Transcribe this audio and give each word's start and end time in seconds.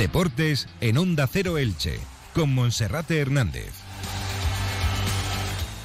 Deportes 0.00 0.66
en 0.80 0.96
Onda 0.96 1.26
Cero 1.26 1.58
Elche, 1.58 2.00
con 2.32 2.54
Monserrate 2.54 3.18
Hernández. 3.18 3.70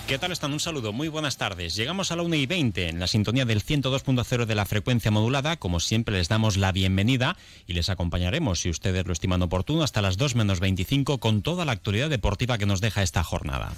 ¿Qué 0.08 0.18
tal 0.18 0.32
están? 0.32 0.54
Un 0.54 0.62
saludo, 0.62 0.94
muy 0.94 1.10
buenas 1.10 1.36
tardes. 1.36 1.76
Llegamos 1.76 2.14
a 2.14 2.16
la 2.16 2.24
1 2.24 2.34
y 2.36 2.46
20 2.46 2.88
en 2.88 3.02
la 3.02 3.08
sintonía 3.08 3.44
del 3.44 3.62
102.0 3.62 4.46
de 4.46 4.56
la 4.56 4.66
frecuencia 4.66 5.12
modulada. 5.12 5.58
Como 5.58 5.82
siempre, 5.82 6.16
les 6.16 6.30
damos 6.30 6.56
la 6.56 6.72
bienvenida 6.72 7.36
y 7.68 7.74
les 7.74 7.90
acompañaremos, 7.90 8.62
si 8.62 8.70
ustedes 8.70 9.06
lo 9.06 9.12
estiman 9.12 9.42
oportuno, 9.42 9.84
hasta 9.84 10.02
las 10.02 10.16
2 10.16 10.36
menos 10.36 10.62
25 10.62 11.18
con 11.18 11.42
toda 11.42 11.66
la 11.66 11.74
actualidad 11.74 12.10
deportiva 12.10 12.58
que 12.58 12.66
nos 12.66 12.80
deja 12.80 13.04
esta 13.04 13.22
jornada. 13.22 13.74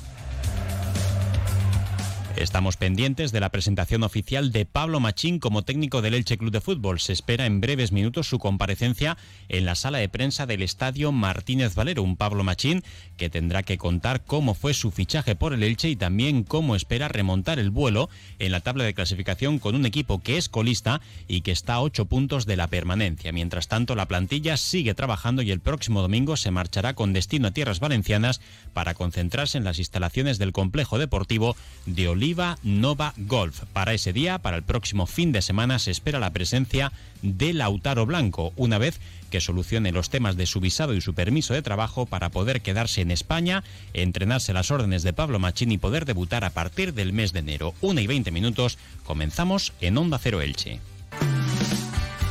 Estamos 2.38 2.78
pendientes 2.78 3.32
de 3.32 3.40
la 3.40 3.50
presentación 3.50 4.04
oficial 4.04 4.52
de 4.52 4.68
Pablo 4.68 5.00
Machín 5.00 5.40
como 5.40 5.64
técnico 5.64 6.04
del 6.04 6.14
Elche 6.14 6.38
Club 6.38 6.52
de 6.52 6.62
Fútbol. 6.62 7.00
Se 7.00 7.12
espera 7.12 7.48
en 7.48 7.62
breves 7.62 7.92
minutos 7.92 8.28
su 8.28 8.38
comparecencia 8.38 9.18
en 9.50 9.66
la 9.66 9.74
sala 9.74 9.98
de 9.98 10.08
prensa 10.08 10.46
del 10.46 10.62
Estadio 10.62 11.12
Martínez 11.12 11.74
Valero. 11.74 12.04
Un 12.04 12.16
Pablo 12.16 12.44
Machín 12.44 12.84
que 13.18 13.32
tendrá 13.32 13.64
que 13.64 13.80
contar 13.80 14.24
cómo 14.24 14.54
fue 14.54 14.76
su 14.76 14.92
fichaje 14.92 15.36
por 15.36 15.52
el 15.52 15.64
Elche 15.64 15.90
y 15.90 15.96
también 15.96 16.44
cómo 16.44 16.76
espera 16.76 17.08
remontar 17.08 17.58
el 17.58 17.72
vuelo 17.72 18.08
en 18.38 18.52
la 18.52 18.60
tabla 18.60 18.84
de 18.84 18.94
clasificación 18.94 19.58
con 19.58 19.74
un 19.74 19.88
equipo 19.88 20.22
que 20.22 20.38
es 20.38 20.48
colista 20.48 21.02
y 21.28 21.42
que 21.42 21.52
está 21.52 21.74
a 21.74 21.82
ocho 21.82 22.06
puntos 22.06 22.46
de 22.46 22.56
la 22.56 22.68
permanencia. 22.68 23.32
Mientras 23.32 23.68
tanto, 23.68 23.96
la 23.96 24.08
plantilla 24.08 24.58
sigue 24.58 24.94
trabajando 24.94 25.42
y 25.42 25.50
el 25.50 25.60
próximo 25.60 26.04
domingo 26.04 26.38
se 26.38 26.52
marchará 26.52 26.94
con 26.94 27.14
destino 27.14 27.48
a 27.48 27.52
tierras 27.52 27.80
valencianas 27.80 28.42
para 28.74 28.94
concentrarse 28.94 29.58
en 29.58 29.64
las 29.64 29.80
instalaciones 29.80 30.38
del 30.38 30.52
complejo 30.52 31.00
deportivo 31.00 31.56
de 31.88 32.08
Nova 32.64 33.14
Golf. 33.16 33.64
Para 33.72 33.94
ese 33.94 34.12
día, 34.12 34.40
para 34.40 34.58
el 34.58 34.64
próximo 34.64 35.06
fin 35.06 35.32
de 35.32 35.42
semana, 35.42 35.80
se 35.80 35.92
espera 35.92 36.20
la 36.20 36.34
presencia 36.34 36.92
de 37.22 37.54
Lautaro 37.54 38.06
Blanco, 38.06 38.52
una 38.58 38.78
vez 38.78 39.00
que 39.30 39.40
solucione 39.40 39.92
los 39.94 40.10
temas 40.10 40.36
de 40.36 40.46
su 40.46 40.60
visado 40.60 40.94
y 40.94 41.02
su 41.02 41.14
permiso 41.14 41.54
de 41.54 41.62
trabajo 41.62 42.06
para 42.06 42.30
poder 42.30 42.62
quedarse 42.62 43.02
en 43.02 43.12
España, 43.12 43.64
entrenarse 43.94 44.52
las 44.52 44.72
órdenes 44.72 45.04
de 45.04 45.14
Pablo 45.14 45.40
Machín 45.40 45.72
y 45.72 45.78
poder 45.78 46.06
debutar 46.06 46.44
a 46.44 46.50
partir 46.50 46.94
del 46.94 47.14
mes 47.14 47.32
de 47.32 47.40
enero. 47.40 47.74
Una 47.82 48.02
y 48.02 48.08
veinte 48.08 48.32
minutos, 48.32 48.78
comenzamos 49.06 49.74
en 49.80 49.98
Onda 49.98 50.18
Cero 50.18 50.42
Elche. 50.42 50.82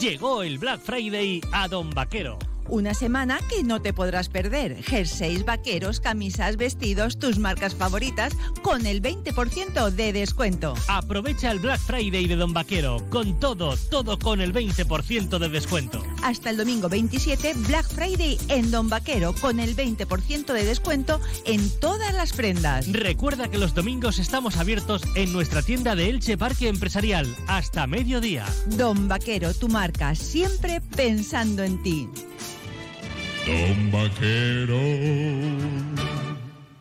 Llegó 0.00 0.42
el 0.42 0.58
Black 0.58 0.80
Friday 0.80 1.40
a 1.52 1.68
Don 1.68 1.90
Vaquero. 1.90 2.38
Una 2.68 2.94
semana 2.94 3.40
que 3.48 3.62
no 3.62 3.82
te 3.82 3.92
podrás 3.92 4.28
perder. 4.28 4.82
Jerseys, 4.82 5.44
vaqueros, 5.44 6.00
camisas, 6.00 6.56
vestidos, 6.56 7.18
tus 7.18 7.38
marcas 7.38 7.74
favoritas 7.74 8.34
con 8.62 8.86
el 8.86 9.02
20% 9.02 9.90
de 9.90 10.12
descuento. 10.12 10.74
Aprovecha 10.88 11.50
el 11.50 11.58
Black 11.58 11.80
Friday 11.80 12.26
de 12.26 12.36
Don 12.36 12.52
Vaquero 12.52 13.04
con 13.10 13.38
todo, 13.38 13.76
todo 13.90 14.18
con 14.18 14.40
el 14.40 14.52
20% 14.52 15.38
de 15.38 15.48
descuento. 15.48 16.02
Hasta 16.22 16.50
el 16.50 16.56
domingo 16.56 16.88
27, 16.88 17.54
Black 17.68 17.86
Friday 17.88 18.38
en 18.48 18.70
Don 18.70 18.88
Vaquero 18.88 19.34
con 19.40 19.60
el 19.60 19.76
20% 19.76 20.52
de 20.52 20.64
descuento 20.64 21.20
en 21.44 21.68
todas 21.80 22.14
las 22.14 22.32
prendas. 22.32 22.90
Recuerda 22.90 23.48
que 23.48 23.58
los 23.58 23.74
domingos 23.74 24.18
estamos 24.18 24.56
abiertos 24.56 25.02
en 25.14 25.32
nuestra 25.32 25.62
tienda 25.62 25.94
de 25.94 26.08
Elche 26.08 26.38
Parque 26.38 26.68
Empresarial 26.68 27.26
hasta 27.46 27.86
mediodía. 27.86 28.46
Don 28.76 29.08
Vaquero, 29.08 29.52
tu 29.52 29.68
marca, 29.68 30.14
siempre 30.14 30.80
pensando 30.80 31.62
en 31.62 31.82
ti. 31.82 32.08
Don 33.46 33.90
Vaquero. 33.90 36.03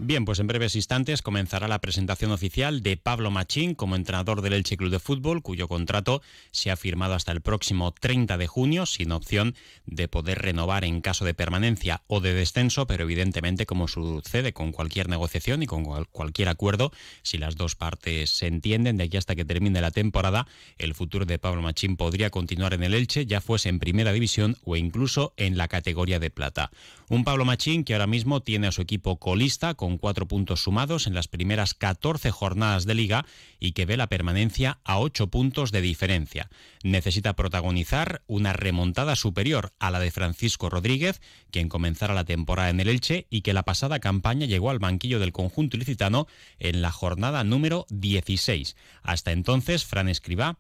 Bien, 0.06 0.26
pues 0.26 0.40
en 0.40 0.48
breves 0.48 0.76
instantes 0.76 1.22
comenzará 1.22 1.70
la 1.70 1.80
presentación 1.80 2.32
oficial 2.32 2.84
de 2.84 2.98
Pablo 2.98 3.32
Machín 3.32 3.74
como 3.74 3.96
entrenador 3.96 4.42
del 4.42 4.52
Elche 4.52 4.76
Club 4.76 4.92
de 4.92 5.00
Fútbol, 5.00 5.42
cuyo 5.42 5.70
contrato 5.70 6.22
se 6.52 6.72
ha 6.72 6.76
firmado 6.76 7.14
hasta 7.14 7.32
el 7.32 7.40
próximo 7.40 7.94
30 7.94 8.38
de 8.38 8.46
junio, 8.46 8.86
sin 8.86 9.14
opción 9.14 9.56
de 9.86 10.10
poder 10.10 10.40
renovar 10.40 10.84
en 10.84 11.00
caso 11.00 11.24
de 11.24 11.34
permanencia 11.34 12.02
o 12.08 12.20
de 12.20 12.34
descenso, 12.34 12.86
pero 12.86 13.04
evidentemente, 13.04 13.66
como 13.66 13.88
sucede 13.88 14.52
con 14.52 14.74
cualquier 14.74 15.08
negociación 15.08 15.64
y 15.64 15.68
con 15.68 15.86
cualquier 16.12 16.50
acuerdo, 16.50 16.92
si 17.22 17.38
las 17.38 17.56
dos 17.56 17.76
partes 17.76 18.30
se 18.30 18.48
entienden, 18.48 18.98
de 18.98 19.06
aquí 19.06 19.16
hasta 19.16 19.36
que 19.36 19.46
termine 19.46 19.80
la 19.80 19.92
temporada, 19.92 20.48
el 20.80 20.96
futuro 20.96 21.26
de 21.26 21.40
Pablo 21.40 21.62
Machín 21.62 21.96
podría 21.96 22.30
continuar 22.30 22.74
en 22.74 22.84
el 22.84 22.94
Elche, 22.94 23.26
ya 23.26 23.40
fuese 23.40 23.70
en 23.70 23.80
primera 23.80 24.12
división 24.12 24.58
o 24.66 24.76
incluso 24.76 25.34
en 25.38 25.56
la 25.58 25.70
categoría 25.70 26.20
de 26.20 26.30
plata. 26.30 26.72
Un 27.08 27.24
Pablo 27.24 27.46
Machín 27.46 27.86
que 27.86 27.94
ahora 27.94 28.08
mismo 28.08 28.42
tiene 28.42 28.68
a 28.68 28.74
su 28.74 28.82
equipo 28.82 29.16
colista 29.16 29.76
con 29.76 29.93
cuatro 29.98 30.28
puntos 30.28 30.64
sumados 30.64 31.08
en 31.08 31.14
las 31.14 31.28
primeras 31.28 31.74
14 31.74 32.32
jornadas 32.32 32.86
de 32.86 32.96
liga 32.96 33.26
y 33.60 33.74
que 33.74 33.86
ve 33.86 33.98
la 33.98 34.08
permanencia 34.08 34.80
a 34.84 35.00
ocho 35.00 35.28
puntos 35.28 35.72
de 35.72 35.82
diferencia. 35.82 36.50
Necesita 36.84 37.34
protagonizar 37.34 38.24
una 38.28 38.54
remontada 38.54 39.16
superior 39.16 39.74
a 39.80 39.92
la 39.92 40.00
de 40.00 40.12
Francisco 40.12 40.70
Rodríguez, 40.70 41.22
quien 41.52 41.70
comenzara 41.70 42.14
la 42.14 42.26
temporada 42.26 42.70
en 42.70 42.80
el 42.80 42.90
Elche 42.90 43.28
y 43.30 43.42
que 43.42 43.54
la 43.54 43.64
pasada 43.64 44.00
campaña 44.00 44.46
llegó 44.46 44.70
al 44.70 44.80
banquillo 44.80 45.20
del 45.20 45.32
conjunto 45.32 45.78
ilicitano 45.78 46.28
en 46.60 46.82
la 46.82 46.92
jornada 46.92 47.44
número 47.44 47.86
16. 47.90 48.76
Hasta 49.02 49.32
entonces, 49.32 49.86
Fran 49.86 50.10
Escribá 50.10 50.58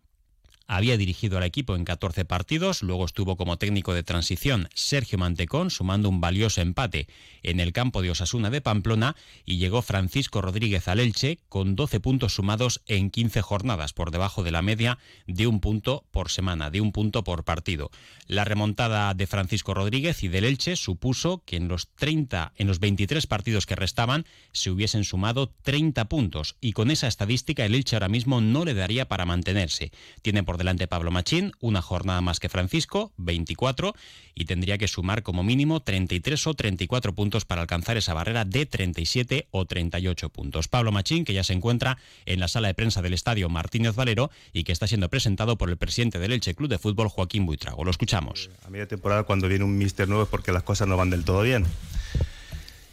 había 0.68 0.98
dirigido 0.98 1.38
al 1.38 1.44
equipo 1.44 1.76
en 1.76 1.86
14 1.86 2.26
partidos, 2.26 2.84
luego 2.84 3.06
estuvo 3.06 3.36
como 3.38 3.58
técnico 3.58 3.94
de 3.94 4.04
transición 4.04 4.70
Sergio 4.74 5.18
Mantecón, 5.18 5.70
sumando 5.70 6.10
un 6.10 6.22
valioso 6.22 6.62
empate 6.62 7.08
en 7.42 7.60
el 7.60 7.74
campo 7.74 8.02
de 8.02 8.12
Osasuna 8.12 8.50
de 8.50 8.62
Pamplona, 8.62 9.16
y 9.46 9.58
llegó 9.58 9.82
Francisco 9.82 10.42
Rodríguez 10.42 10.88
al 10.88 11.00
Elche 11.00 11.40
con 11.50 11.76
12 11.76 12.00
puntos 12.00 12.36
sumados 12.36 12.82
en 12.88 13.10
15 13.10 13.42
jornadas, 13.42 13.94
por 13.94 14.12
debajo 14.12 14.44
de 14.44 14.52
la 14.52 14.62
media 14.62 14.98
de 15.28 15.48
un 15.48 15.60
punto 15.60 16.06
por 16.12 16.30
semana, 16.30 16.70
de 16.70 16.82
un 16.82 16.92
punto 16.92 17.24
por 17.24 17.44
partido. 17.44 17.92
La 18.28 18.46
remontada 18.46 19.14
de 19.14 19.28
Francisco 19.28 19.74
Rodríguez 19.74 20.24
y 20.24 20.28
del 20.28 20.46
Elche 20.46 20.76
supuso 20.76 21.44
que 21.46 21.58
en 21.58 21.68
los 21.68 21.90
30, 21.96 22.54
en 22.56 22.68
los 22.68 22.80
23 22.80 23.28
partidos 23.28 23.66
que 23.66 23.76
restaban, 23.76 24.26
se 24.52 24.72
hubiesen 24.72 25.04
sumado 25.04 25.54
30 25.64 26.06
puntos, 26.06 26.56
y 26.62 26.74
con 26.74 26.90
esa 26.92 27.08
estadística 27.08 27.66
el 27.66 27.76
Elche 27.76 27.96
ahora 27.96 28.10
mismo 28.10 28.42
no 28.42 28.66
le 28.66 28.74
daría 28.74 29.08
para 29.08 29.26
mantenerse. 29.26 29.92
Tiene 30.22 30.44
por 30.44 30.53
delante 30.58 30.88
Pablo 30.88 31.12
Machín, 31.12 31.52
una 31.60 31.82
jornada 31.82 32.22
más 32.22 32.40
que 32.40 32.50
Francisco, 32.50 33.12
24, 33.18 33.94
y 34.36 34.46
tendría 34.46 34.78
que 34.78 34.88
sumar 34.88 35.24
como 35.24 35.44
mínimo 35.44 35.82
33 35.82 36.48
o 36.48 36.54
34 36.54 37.14
puntos 37.14 37.46
para 37.46 37.62
alcanzar 37.62 37.98
esa 37.98 38.14
barrera 38.14 38.46
de 38.46 38.66
37 38.66 39.48
o 39.52 39.66
38 39.66 40.30
puntos. 40.30 40.68
Pablo 40.68 40.92
Machín, 40.92 41.26
que 41.26 41.34
ya 41.34 41.44
se 41.44 41.54
encuentra 41.54 41.98
en 42.26 42.40
la 42.40 42.48
sala 42.48 42.68
de 42.68 42.74
prensa 42.74 43.02
del 43.02 43.14
estadio 43.14 43.50
Martínez 43.50 43.96
Valero 43.96 44.32
y 44.52 44.64
que 44.64 44.72
está 44.72 44.88
siendo 44.88 45.10
presentado 45.10 45.58
por 45.58 45.70
el 45.70 45.78
presidente 45.78 46.20
del 46.20 46.34
Elche 46.34 46.56
Club 46.56 46.70
de 46.70 46.78
Fútbol, 46.78 47.10
Joaquín 47.10 47.46
Buitrago. 47.46 47.84
Lo 47.84 47.92
escuchamos. 47.92 48.50
A 48.66 48.70
media 48.70 48.88
temporada, 48.88 49.24
cuando 49.24 49.48
viene 49.48 49.64
un 49.64 49.78
mister 49.78 50.08
nuevo, 50.08 50.24
es 50.24 50.30
porque 50.30 50.52
las 50.52 50.64
cosas 50.64 50.88
no 50.88 50.98
van 50.98 51.10
del 51.10 51.24
todo 51.24 51.42
bien. 51.42 51.66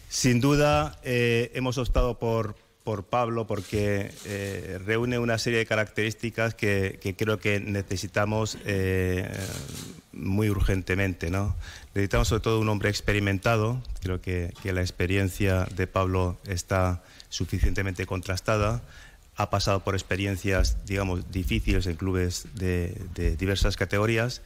Sin 0.09 0.41
duda, 0.41 0.99
eh, 1.05 1.53
hemos 1.55 1.79
optado 1.79 2.19
por, 2.19 2.57
por 2.85 3.05
Pablo 3.05 3.47
porque 3.47 4.11
eh, 4.25 4.79
reúne 4.85 5.19
una 5.19 5.39
serie 5.39 5.59
de 5.59 5.67
características 5.67 6.55
que, 6.55 6.99
que 7.01 7.15
creo 7.15 7.39
que 7.39 7.61
necesitamos 7.61 8.59
eh, 8.65 9.29
muy 10.13 10.51
urgentemente. 10.51 11.31
¿no? 11.31 11.55
Necesitamos 11.95 12.29
sobre 12.29 12.43
todo 12.43 12.61
un 12.61 12.69
hombre 12.69 12.89
experimentado, 12.89 13.83
creo 14.03 14.21
que, 14.21 14.53
que, 14.63 14.73
la 14.73 14.81
experiencia 14.81 15.67
de 15.75 15.87
Pablo 15.87 16.39
está 16.47 17.03
suficientemente 17.29 18.07
contrastada, 18.07 18.83
ha 19.37 19.51
pasado 19.51 19.81
por 19.81 19.95
experiencias, 19.95 20.85
digamos, 20.85 21.31
difíciles 21.31 21.87
en 21.87 21.97
clubes 21.97 22.47
de, 22.55 23.01
de 23.15 23.37
diversas 23.37 23.77
categorías 23.77 24.43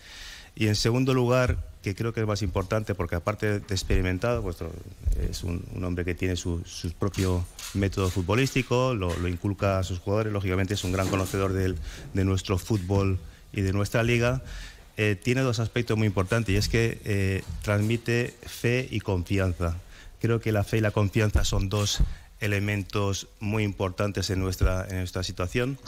y 0.54 0.68
en 0.68 0.76
segundo 0.76 1.14
lugar, 1.14 1.58
que 1.84 1.94
creo 1.94 2.12
que 2.12 2.20
es 2.20 2.26
más 2.26 2.42
importante 2.42 2.94
porque 2.94 3.14
aparte 3.14 3.60
de 3.60 3.74
experimentado, 3.74 4.42
pues, 4.42 4.56
es 5.30 5.44
un, 5.44 5.64
un, 5.74 5.84
hombre 5.84 6.04
que 6.04 6.14
tiene 6.14 6.34
su, 6.34 6.62
su 6.64 6.90
propio 6.92 7.44
método 7.74 8.10
futbolístico, 8.10 8.94
lo, 8.94 9.14
lo, 9.18 9.28
inculca 9.28 9.78
a 9.78 9.82
sus 9.84 10.00
jugadores, 10.00 10.32
lógicamente 10.32 10.74
es 10.74 10.82
un 10.82 10.92
gran 10.92 11.08
conocedor 11.08 11.52
de 11.52 12.24
nuestro 12.24 12.58
fútbol 12.58 13.18
y 13.52 13.60
de 13.60 13.72
nuestra 13.72 14.02
liga. 14.02 14.42
Eh, 14.96 15.16
tiene 15.20 15.42
dos 15.42 15.58
aspectos 15.58 15.98
muy 15.98 16.06
importantes 16.06 16.54
y 16.54 16.56
es 16.56 16.68
que 16.68 17.00
eh, 17.04 17.42
transmite 17.62 18.34
fe 18.42 18.88
y 18.90 19.00
confianza. 19.00 19.76
Creo 20.20 20.40
que 20.40 20.52
la 20.52 20.64
fe 20.64 20.78
y 20.78 20.80
la 20.80 20.92
confianza 20.92 21.44
son 21.44 21.68
dos 21.68 22.00
elementos 22.40 23.28
muy 23.40 23.64
importantes 23.64 24.30
en 24.30 24.40
nuestra, 24.40 24.86
en 24.88 24.98
nuestra 24.98 25.22
situación. 25.22 25.78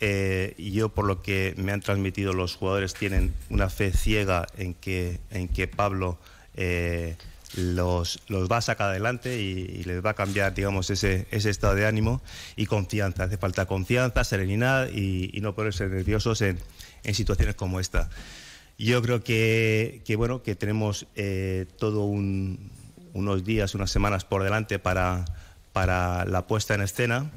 Eh, 0.00 0.54
yo, 0.58 0.90
por 0.90 1.06
lo 1.06 1.22
que 1.22 1.54
me 1.56 1.72
han 1.72 1.80
transmitido 1.80 2.32
los 2.32 2.54
jugadores, 2.54 2.94
tienen 2.94 3.34
una 3.50 3.68
fe 3.68 3.92
ciega 3.92 4.46
en 4.56 4.74
que, 4.74 5.18
en 5.30 5.48
que 5.48 5.66
Pablo 5.66 6.18
eh, 6.54 7.16
los, 7.56 8.20
los, 8.28 8.50
va 8.50 8.58
a 8.58 8.60
sacar 8.60 8.90
adelante 8.90 9.40
y, 9.40 9.82
les 9.84 10.04
va 10.04 10.10
a 10.10 10.14
cambiar, 10.14 10.54
digamos, 10.54 10.90
ese, 10.90 11.26
ese, 11.30 11.50
estado 11.50 11.74
de 11.74 11.86
ánimo 11.86 12.22
y 12.56 12.66
confianza. 12.66 13.24
Hace 13.24 13.38
falta 13.38 13.66
confianza, 13.66 14.22
serenidad 14.22 14.88
y, 14.92 15.30
y 15.32 15.40
no 15.40 15.54
ponerse 15.54 15.88
nerviosos 15.88 16.42
en, 16.42 16.58
en, 17.02 17.14
situaciones 17.14 17.56
como 17.56 17.80
esta. 17.80 18.08
Yo 18.78 19.02
creo 19.02 19.24
que, 19.24 20.02
que 20.04 20.14
bueno, 20.14 20.42
que 20.44 20.54
tenemos 20.54 21.06
eh, 21.16 21.66
todo 21.78 22.04
un, 22.04 22.70
unos 23.14 23.44
días, 23.44 23.74
unas 23.74 23.90
semanas 23.90 24.24
por 24.24 24.44
delante 24.44 24.78
para, 24.78 25.24
para 25.72 26.24
la 26.24 26.46
puesta 26.46 26.74
en 26.74 26.82
escena 26.82 27.30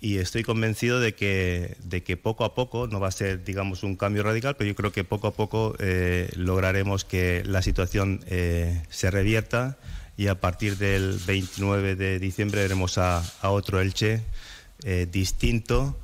y 0.00 0.16
estoy 0.16 0.42
convencido 0.42 0.98
de 0.98 1.14
que, 1.14 1.76
de 1.84 2.02
que 2.02 2.16
poco 2.16 2.44
a 2.44 2.54
poco, 2.54 2.86
no 2.86 3.00
va 3.00 3.08
a 3.08 3.12
ser 3.12 3.44
digamos 3.44 3.82
un 3.82 3.96
cambio 3.96 4.22
radical, 4.22 4.56
pero 4.56 4.68
yo 4.68 4.74
creo 4.74 4.92
que 4.92 5.04
poco 5.04 5.28
a 5.28 5.32
poco 5.32 5.76
eh, 5.78 6.30
lograremos 6.36 7.04
que 7.04 7.42
la 7.44 7.60
situación 7.60 8.24
eh, 8.26 8.82
se 8.88 9.10
revierta 9.10 9.78
y 10.16 10.28
a 10.28 10.40
partir 10.40 10.78
del 10.78 11.20
29 11.26 11.96
de 11.96 12.18
diciembre 12.18 12.62
veremos 12.62 12.96
a, 12.96 13.22
a 13.42 13.50
otro 13.50 13.80
Elche 13.80 14.22
eh, 14.84 15.06
distinto 15.10 15.98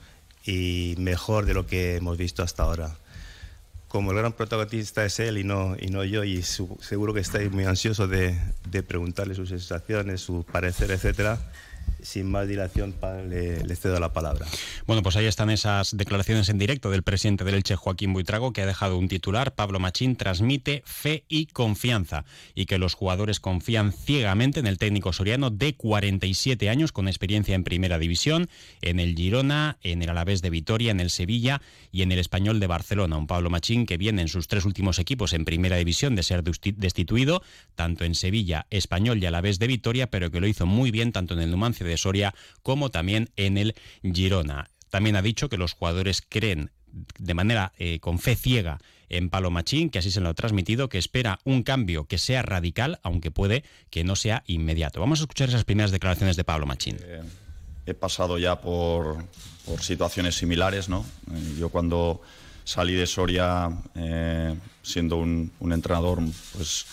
y 0.44 0.94
mejor 0.98 1.46
de 1.46 1.54
lo 1.54 1.66
que 1.66 1.96
hemos 1.96 2.18
visto 2.18 2.42
hasta 2.42 2.64
ahora. 2.64 2.98
Como 3.88 4.10
el 4.10 4.18
gran 4.18 4.34
protagonista 4.34 5.06
es 5.06 5.20
él 5.20 5.38
y 5.38 5.44
no, 5.44 5.74
y 5.80 5.86
no 5.86 6.04
yo, 6.04 6.22
y 6.22 6.42
su, 6.42 6.78
seguro 6.82 7.14
que 7.14 7.20
estáis 7.20 7.50
muy 7.50 7.64
ansiosos 7.64 8.10
de, 8.10 8.38
de 8.68 8.82
preguntarle 8.82 9.34
sus 9.34 9.48
sensaciones, 9.48 10.20
su 10.20 10.44
parecer, 10.44 10.90
etcétera 10.90 11.40
sin 12.06 12.26
más 12.30 12.46
dilación 12.46 12.94
le, 13.28 13.64
le, 13.64 13.76
cedo 13.76 13.98
la 13.98 14.12
palabra. 14.12 14.46
Bueno, 14.86 15.02
pues 15.02 15.16
ahí 15.16 15.26
están 15.26 15.50
esas 15.50 15.96
declaraciones 15.96 16.48
en 16.48 16.58
directo 16.58 16.90
del 16.90 17.02
presidente 17.02 17.44
del 17.44 17.56
Elche, 17.56 17.74
Joaquín 17.74 18.12
Buitrago, 18.12 18.52
que 18.52 18.62
ha 18.62 18.66
dejado 18.66 18.96
un 18.96 19.08
titular. 19.08 19.54
Pablo 19.54 19.80
Machín 19.80 20.14
transmite 20.16 20.82
fe 20.86 21.24
y 21.28 21.46
confianza 21.46 22.24
y 22.54 22.66
que 22.66 22.78
los 22.78 22.94
jugadores 22.94 23.40
confían 23.40 23.92
ciegamente 23.92 24.60
en 24.60 24.66
el 24.66 24.78
técnico 24.78 25.12
soriano 25.12 25.50
de 25.50 25.74
47 25.74 26.68
años 26.70 26.92
con 26.92 27.08
experiencia 27.08 27.54
en 27.56 27.64
primera 27.64 27.98
división, 27.98 28.48
en 28.82 29.00
el 29.00 29.16
Girona, 29.16 29.78
en 29.82 30.02
el 30.02 30.10
Alavés 30.10 30.42
de 30.42 30.50
Vitoria, 30.50 30.92
en 30.92 31.00
el 31.00 31.10
Sevilla 31.10 31.60
y 31.90 32.02
en 32.02 32.12
el 32.12 32.20
Español 32.20 32.60
de 32.60 32.68
Barcelona. 32.68 33.16
Un 33.16 33.26
Pablo 33.26 33.50
Machín 33.50 33.84
que 33.84 33.96
viene 33.96 34.22
en 34.22 34.28
sus 34.28 34.46
tres 34.46 34.64
últimos 34.64 35.00
equipos 35.00 35.32
en 35.32 35.44
primera 35.44 35.76
división 35.76 36.14
de 36.14 36.22
ser 36.22 36.44
destituido, 36.44 37.42
tanto 37.74 38.04
en 38.04 38.14
Sevilla, 38.14 38.66
Español 38.70 39.18
y 39.18 39.26
Alavés 39.26 39.58
de 39.58 39.66
Vitoria, 39.66 40.08
pero 40.08 40.30
que 40.30 40.40
lo 40.40 40.46
hizo 40.46 40.66
muy 40.66 40.92
bien 40.92 41.10
tanto 41.10 41.34
en 41.34 41.40
el 41.40 41.50
Numancia 41.50 41.84
de 41.84 41.95
Soria 41.96 42.34
como 42.62 42.90
también 42.90 43.30
en 43.36 43.58
el 43.58 43.74
Girona. 44.02 44.70
También 44.90 45.16
ha 45.16 45.22
dicho 45.22 45.48
que 45.48 45.56
los 45.56 45.72
jugadores 45.72 46.22
creen 46.26 46.70
de 47.18 47.34
manera 47.34 47.72
eh, 47.78 48.00
con 48.00 48.18
fe 48.18 48.36
ciega 48.36 48.78
en 49.08 49.30
Palomachín, 49.30 49.90
que 49.90 49.98
así 49.98 50.10
se 50.10 50.20
lo 50.20 50.30
ha 50.30 50.34
transmitido, 50.34 50.88
que 50.88 50.98
espera 50.98 51.38
un 51.44 51.62
cambio 51.62 52.06
que 52.06 52.18
sea 52.18 52.42
radical, 52.42 52.98
aunque 53.02 53.30
puede 53.30 53.62
que 53.90 54.02
no 54.02 54.16
sea 54.16 54.42
inmediato. 54.46 55.00
Vamos 55.00 55.20
a 55.20 55.24
escuchar 55.24 55.48
esas 55.48 55.64
primeras 55.64 55.90
declaraciones 55.90 56.36
de 56.36 56.44
Pablo 56.44 56.66
Machín. 56.66 56.98
Eh, 57.00 57.22
he 57.86 57.94
pasado 57.94 58.38
ya 58.38 58.60
por, 58.60 59.24
situaciones 59.80 60.34
similares, 60.34 60.88
¿no? 60.88 61.04
Eh, 61.32 61.54
yo 61.58 61.68
cuando 61.68 62.20
salí 62.64 62.94
de 62.94 63.06
Soria 63.06 63.70
siendo 64.82 65.16
un, 65.16 65.52
un 65.60 65.72
entrenador, 65.72 66.20
pues 66.52 66.86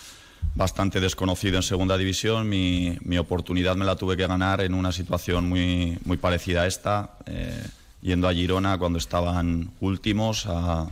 bastante 0.55 0.99
desconocido 0.99 1.57
en 1.57 1.63
segunda 1.63 1.97
división. 1.97 2.47
Mi, 2.47 2.97
mi, 3.01 3.17
oportunidad 3.17 3.75
me 3.75 3.85
la 3.85 3.95
tuve 3.95 4.17
que 4.17 4.27
ganar 4.27 4.61
en 4.61 4.73
una 4.73 4.91
situación 4.91 5.49
muy, 5.49 5.97
muy 6.05 6.17
parecida 6.17 6.63
a 6.63 6.67
esta, 6.67 7.11
eh, 7.25 7.63
yendo 8.01 8.27
a 8.27 8.33
Girona 8.33 8.77
cuando 8.77 8.99
estaban 8.99 9.71
últimos 9.79 10.45
a, 10.45 10.87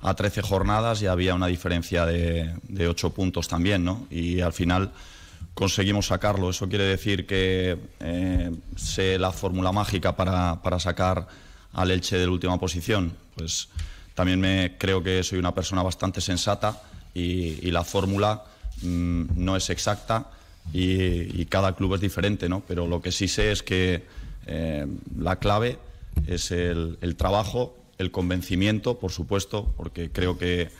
a 0.00 0.14
13 0.14 0.42
jornadas 0.42 1.02
y 1.02 1.06
había 1.06 1.34
una 1.34 1.46
diferencia 1.46 2.06
de, 2.06 2.54
de 2.64 2.88
8 2.88 3.10
puntos 3.10 3.48
también, 3.48 3.84
¿no? 3.84 4.06
Y 4.10 4.40
al 4.40 4.52
final 4.52 4.90
conseguimos 5.54 6.06
sacarlo. 6.06 6.50
Eso 6.50 6.68
quiere 6.68 6.84
decir 6.84 7.26
que 7.26 7.78
eh, 8.00 8.50
sé 8.76 9.18
la 9.18 9.32
fórmula 9.32 9.72
mágica 9.72 10.16
para, 10.16 10.62
para 10.62 10.78
sacar 10.78 11.26
al 11.72 11.90
Elche 11.90 12.18
de 12.18 12.26
la 12.26 12.32
última 12.32 12.58
posición. 12.58 13.12
Pues 13.34 13.68
también 14.14 14.40
me 14.40 14.76
creo 14.78 15.02
que 15.02 15.22
soy 15.22 15.38
una 15.38 15.54
persona 15.54 15.82
bastante 15.82 16.20
sensata 16.20 16.82
y, 17.14 17.66
y 17.66 17.70
la 17.70 17.84
fórmula 17.84 18.44
Mm, 18.82 19.24
no 19.36 19.56
es 19.56 19.70
exacta 19.70 20.30
y, 20.72 21.44
cada 21.46 21.74
club 21.74 21.94
es 21.94 22.00
diferente, 22.00 22.48
¿no? 22.48 22.62
Pero 22.66 22.86
lo 22.86 23.02
que 23.02 23.12
sí 23.12 23.28
sé 23.28 23.52
es 23.52 23.62
que 23.62 24.04
eh, 24.46 24.86
la 25.18 25.36
clave 25.36 25.78
es 26.26 26.50
el, 26.50 26.96
trabajo, 27.16 27.76
el 27.98 28.10
convencimiento, 28.10 28.98
por 28.98 29.12
supuesto, 29.12 29.72
porque 29.76 30.10
creo 30.10 30.38
que 30.38 30.70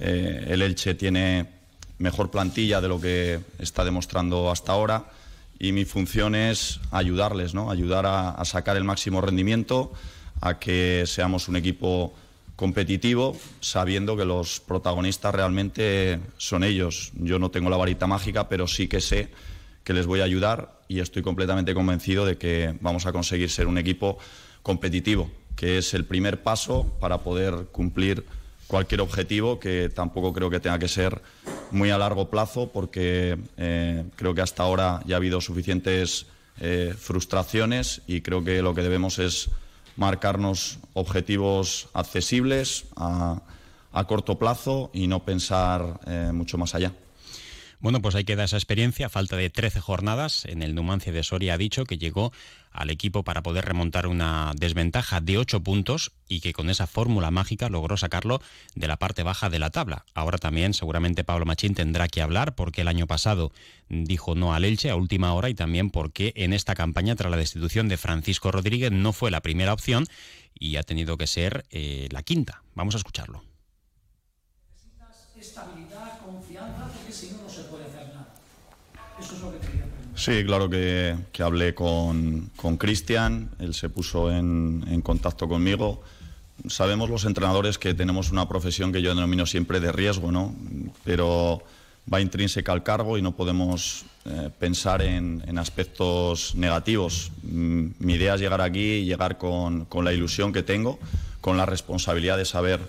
eh, 0.00 0.46
el 0.48 0.62
Elche 0.62 0.94
tiene 0.94 1.46
mejor 1.98 2.30
plantilla 2.30 2.80
de 2.80 2.88
lo 2.88 3.00
que 3.00 3.40
está 3.58 3.84
demostrando 3.84 4.50
hasta 4.50 4.72
ahora 4.72 5.04
y 5.58 5.72
mi 5.72 5.84
función 5.84 6.34
es 6.34 6.80
ayudarles, 6.90 7.54
¿no? 7.54 7.70
Ayudar 7.70 8.06
a 8.06 8.42
sacar 8.46 8.76
el 8.76 8.84
máximo 8.84 9.20
rendimiento, 9.20 9.92
a 10.40 10.58
que 10.58 11.04
seamos 11.06 11.48
un 11.48 11.56
equipo 11.56 12.14
competitivo, 12.60 13.34
sabiendo 13.60 14.18
que 14.18 14.26
los 14.26 14.60
protagonistas 14.60 15.34
realmente 15.34 16.20
son 16.36 16.62
ellos. 16.62 17.10
Yo 17.14 17.38
no 17.38 17.50
tengo 17.50 17.70
la 17.70 17.78
varita 17.78 18.06
mágica, 18.06 18.50
pero 18.50 18.66
sí 18.68 18.86
que 18.86 19.00
sé 19.00 19.30
que 19.82 19.94
les 19.94 20.04
voy 20.04 20.20
a 20.20 20.24
ayudar 20.24 20.78
y 20.86 21.00
estoy 21.00 21.22
completamente 21.22 21.72
convencido 21.72 22.26
de 22.26 22.36
que 22.36 22.76
vamos 22.82 23.06
a 23.06 23.12
conseguir 23.12 23.48
ser 23.48 23.66
un 23.66 23.78
equipo 23.78 24.18
competitivo, 24.62 25.30
que 25.56 25.78
es 25.78 25.94
el 25.94 26.04
primer 26.04 26.42
paso 26.42 26.84
para 27.00 27.20
poder 27.20 27.68
cumplir 27.72 28.26
cualquier 28.66 29.00
objetivo, 29.00 29.58
que 29.58 29.88
tampoco 29.88 30.34
creo 30.34 30.50
que 30.50 30.60
tenga 30.60 30.78
que 30.78 30.88
ser 30.88 31.22
muy 31.70 31.88
a 31.88 31.96
largo 31.96 32.28
plazo, 32.28 32.70
porque 32.70 33.38
eh, 33.56 34.04
creo 34.16 34.34
que 34.34 34.42
hasta 34.42 34.64
ahora 34.64 35.00
ya 35.06 35.14
ha 35.14 35.16
habido 35.16 35.40
suficientes 35.40 36.26
eh, 36.60 36.92
frustraciones 36.94 38.02
y 38.06 38.20
creo 38.20 38.44
que 38.44 38.60
lo 38.60 38.74
que 38.74 38.82
debemos 38.82 39.18
es 39.18 39.48
marcarnos 39.96 40.78
objetivos 40.94 41.88
accesibles 41.94 42.84
a, 42.96 43.40
corto 44.06 44.38
plazo 44.38 44.90
y 44.92 45.06
no 45.06 45.24
pensar 45.24 46.00
eh, 46.06 46.30
mucho 46.32 46.58
más 46.58 46.74
allá. 46.74 46.92
Bueno, 47.80 48.02
pues 48.02 48.14
ahí 48.14 48.24
queda 48.24 48.44
esa 48.44 48.58
experiencia. 48.58 49.08
Falta 49.08 49.36
de 49.36 49.48
13 49.48 49.80
jornadas. 49.80 50.44
En 50.44 50.62
el 50.62 50.74
Numancia 50.74 51.12
de 51.12 51.22
Soria 51.22 51.54
ha 51.54 51.58
dicho 51.58 51.86
que 51.86 51.96
llegó 51.96 52.30
al 52.72 52.90
equipo 52.90 53.24
para 53.24 53.42
poder 53.42 53.64
remontar 53.64 54.06
una 54.06 54.52
desventaja 54.54 55.22
de 55.22 55.38
8 55.38 55.62
puntos 55.62 56.12
y 56.28 56.40
que 56.40 56.52
con 56.52 56.68
esa 56.68 56.86
fórmula 56.86 57.30
mágica 57.30 57.70
logró 57.70 57.96
sacarlo 57.96 58.42
de 58.74 58.86
la 58.86 58.98
parte 58.98 59.22
baja 59.22 59.48
de 59.48 59.58
la 59.58 59.70
tabla. 59.70 60.04
Ahora 60.14 60.36
también 60.36 60.74
seguramente 60.74 61.24
Pablo 61.24 61.46
Machín 61.46 61.74
tendrá 61.74 62.06
que 62.08 62.20
hablar 62.20 62.54
porque 62.54 62.82
el 62.82 62.88
año 62.88 63.06
pasado 63.06 63.50
dijo 63.88 64.34
no 64.34 64.52
al 64.52 64.66
Elche 64.66 64.90
a 64.90 64.96
última 64.96 65.32
hora 65.32 65.48
y 65.48 65.54
también 65.54 65.90
porque 65.90 66.34
en 66.36 66.52
esta 66.52 66.74
campaña 66.74 67.16
tras 67.16 67.30
la 67.30 67.38
destitución 67.38 67.88
de 67.88 67.96
Francisco 67.96 68.52
Rodríguez 68.52 68.92
no 68.92 69.14
fue 69.14 69.30
la 69.30 69.40
primera 69.40 69.72
opción 69.72 70.06
y 70.54 70.76
ha 70.76 70.82
tenido 70.82 71.16
que 71.16 71.26
ser 71.26 71.64
eh, 71.70 72.08
la 72.10 72.22
quinta. 72.22 72.62
Vamos 72.74 72.94
a 72.94 72.98
escucharlo. 72.98 73.42
Sí, 80.14 80.44
claro 80.44 80.68
que, 80.68 81.16
que 81.32 81.42
hablé 81.42 81.74
con 81.74 82.50
Cristian, 82.78 83.50
él 83.58 83.74
se 83.74 83.88
puso 83.88 84.30
en, 84.30 84.84
en, 84.88 85.00
contacto 85.02 85.48
conmigo. 85.48 86.02
Sabemos 86.68 87.08
los 87.08 87.24
entrenadores 87.24 87.78
que 87.78 87.94
tenemos 87.94 88.30
una 88.30 88.48
profesión 88.48 88.92
que 88.92 89.00
yo 89.00 89.14
denomino 89.14 89.46
siempre 89.46 89.80
de 89.80 89.92
riesgo, 89.92 90.30
¿no? 90.30 90.54
Pero 91.04 91.62
va 92.12 92.20
intrínseca 92.20 92.72
al 92.72 92.82
cargo 92.82 93.16
y 93.16 93.22
no 93.22 93.34
podemos 93.34 94.04
eh, 94.26 94.50
pensar 94.58 95.00
en, 95.00 95.42
en, 95.46 95.58
aspectos 95.58 96.54
negativos. 96.54 97.32
Mm, 97.42 97.86
mi 97.98 98.14
idea 98.14 98.34
es 98.34 98.40
llegar 98.40 98.60
aquí 98.60 98.80
y 98.80 99.04
llegar 99.06 99.38
con, 99.38 99.86
con, 99.86 100.04
la 100.04 100.12
ilusión 100.12 100.52
que 100.52 100.62
tengo, 100.62 100.98
con 101.40 101.56
la 101.56 101.66
responsabilidad 101.66 102.36
de 102.36 102.44
saber 102.44 102.80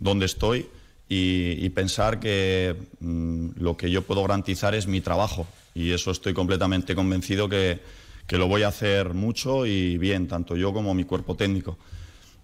dónde 0.00 0.26
estoy 0.26 0.68
y, 1.08 1.68
pensar 1.70 2.20
que 2.20 2.76
mm, 3.00 3.50
lo 3.56 3.76
que 3.76 3.90
yo 3.90 4.02
puedo 4.02 4.22
garantizar 4.22 4.74
es 4.74 4.86
mi 4.86 5.00
trabajo 5.00 5.46
y 5.74 5.92
eso 5.92 6.10
estoy 6.10 6.34
completamente 6.34 6.94
convencido 6.94 7.48
que, 7.48 7.80
que 8.26 8.36
lo 8.36 8.46
voy 8.46 8.62
a 8.62 8.68
hacer 8.68 9.14
mucho 9.14 9.64
y 9.64 9.96
bien, 9.96 10.28
tanto 10.28 10.54
yo 10.54 10.72
como 10.72 10.92
mi 10.92 11.04
cuerpo 11.04 11.34
técnico. 11.34 11.78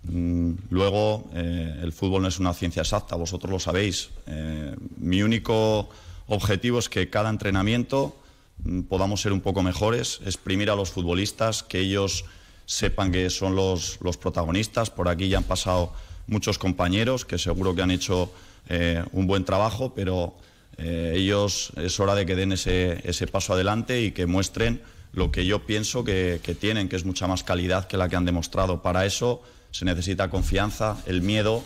Mm, 0.04 0.52
luego, 0.70 1.28
eh, 1.34 1.80
el 1.82 1.92
fútbol 1.92 2.22
no 2.22 2.28
es 2.28 2.38
una 2.38 2.54
ciencia 2.54 2.82
exacta, 2.82 3.16
vosotros 3.16 3.50
lo 3.50 3.58
sabéis. 3.58 4.10
Eh, 4.26 4.74
mi 4.98 5.22
único 5.22 5.88
objetivo 6.28 6.78
es 6.78 6.88
que 6.88 7.10
cada 7.10 7.30
entrenamiento 7.30 8.16
mm, 8.64 8.82
podamos 8.82 9.20
ser 9.20 9.32
un 9.32 9.40
poco 9.40 9.62
mejores, 9.62 10.20
exprimir 10.24 10.70
a 10.70 10.76
los 10.76 10.90
futbolistas, 10.90 11.62
que 11.62 11.80
ellos 11.80 12.24
sepan 12.66 13.12
que 13.12 13.28
son 13.30 13.56
los, 13.56 13.98
los 14.00 14.16
protagonistas. 14.16 14.90
Por 14.90 15.08
aquí 15.08 15.28
ya 15.28 15.38
han 15.38 15.44
pasado 15.44 15.92
muchos 16.26 16.58
compañeros 16.58 17.24
que 17.24 17.38
seguro 17.38 17.74
que 17.74 17.82
han 17.82 17.90
hecho 17.90 18.30
eh, 18.68 19.04
un 19.12 19.26
buen 19.26 19.44
trabajo, 19.44 19.94
pero 19.94 20.36
eh, 20.78 21.12
ellos 21.16 21.72
es 21.76 21.98
hora 22.00 22.14
de 22.14 22.26
que 22.26 22.34
den 22.34 22.52
ese, 22.52 23.00
ese, 23.08 23.26
paso 23.26 23.52
adelante 23.52 24.02
y 24.02 24.12
que 24.12 24.26
muestren 24.26 24.82
lo 25.12 25.30
que 25.30 25.46
yo 25.46 25.64
pienso 25.66 26.02
que, 26.02 26.40
que 26.42 26.54
tienen, 26.54 26.88
que 26.88 26.96
es 26.96 27.04
mucha 27.04 27.26
más 27.26 27.44
calidad 27.44 27.86
que 27.86 27.96
la 27.96 28.08
que 28.08 28.16
han 28.16 28.24
demostrado. 28.24 28.82
Para 28.82 29.06
eso 29.06 29.42
se 29.70 29.84
necesita 29.84 30.30
confianza, 30.30 30.96
el 31.06 31.22
miedo 31.22 31.62